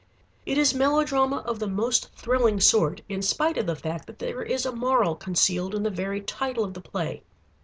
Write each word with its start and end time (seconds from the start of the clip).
"It 0.47 0.57
is 0.57 0.73
melodrama 0.73 1.43
of 1.45 1.59
the 1.59 1.67
most 1.67 2.11
thrilling 2.15 2.59
sort, 2.59 3.01
in 3.07 3.21
spite 3.21 3.59
of 3.59 3.67
the 3.67 3.75
fact 3.75 4.07
that 4.07 4.17
there 4.17 4.41
is 4.41 4.65
a 4.65 4.71
moral 4.71 5.13
concealed 5.15 5.75
in 5.75 5.83
the 5.83 5.91
very 5.91 6.21
title 6.21 6.63
of 6.63 6.73
the 6.73 6.81
play. 6.81 7.21